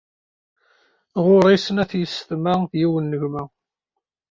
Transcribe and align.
Ɣuṛ-i 1.25 1.57
snat 1.65 1.91
yessetma 1.99 2.53
d 2.69 2.71
yiwen 2.79 3.11
n 3.17 3.19
gma. 3.21 3.43